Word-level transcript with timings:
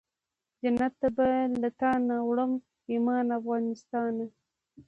جنت 0.61 0.93
ته 1.01 1.07
به 1.15 1.27
له 1.61 1.69
تانه 1.79 2.15
وړم 2.29 2.51
ایمان 2.91 3.25
افغانستانه 3.39 4.25